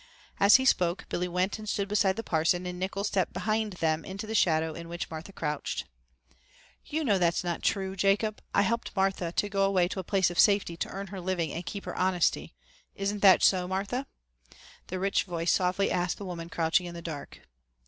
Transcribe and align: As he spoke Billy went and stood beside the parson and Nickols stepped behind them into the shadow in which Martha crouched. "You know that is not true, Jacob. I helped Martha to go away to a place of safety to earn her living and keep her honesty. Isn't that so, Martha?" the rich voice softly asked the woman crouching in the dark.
As 0.39 0.55
he 0.55 0.65
spoke 0.65 1.05
Billy 1.09 1.27
went 1.27 1.59
and 1.59 1.69
stood 1.69 1.87
beside 1.87 2.15
the 2.15 2.23
parson 2.23 2.65
and 2.65 2.79
Nickols 2.79 3.05
stepped 3.09 3.33
behind 3.33 3.73
them 3.73 4.03
into 4.03 4.25
the 4.25 4.33
shadow 4.33 4.73
in 4.73 4.89
which 4.89 5.11
Martha 5.11 5.31
crouched. 5.31 5.85
"You 6.83 7.03
know 7.05 7.19
that 7.19 7.35
is 7.35 7.43
not 7.43 7.61
true, 7.61 7.95
Jacob. 7.95 8.41
I 8.51 8.63
helped 8.63 8.95
Martha 8.95 9.31
to 9.31 9.47
go 9.47 9.63
away 9.63 9.87
to 9.89 9.99
a 9.99 10.03
place 10.03 10.31
of 10.31 10.39
safety 10.39 10.75
to 10.75 10.89
earn 10.89 11.05
her 11.13 11.21
living 11.21 11.51
and 11.53 11.67
keep 11.67 11.85
her 11.85 11.95
honesty. 11.95 12.55
Isn't 12.95 13.19
that 13.19 13.43
so, 13.43 13.67
Martha?" 13.67 14.07
the 14.87 14.97
rich 14.97 15.25
voice 15.25 15.51
softly 15.51 15.91
asked 15.91 16.17
the 16.17 16.25
woman 16.25 16.49
crouching 16.49 16.87
in 16.87 16.95
the 16.95 17.03
dark. 17.03 17.41